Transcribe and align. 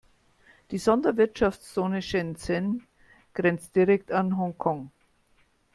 Die 0.71 0.79
Sonderwirtschaftszone 0.79 2.01
Shenzhen 2.01 2.87
grenzt 3.35 3.75
direkt 3.75 4.11
an 4.11 4.35
Hongkong. 4.35 4.89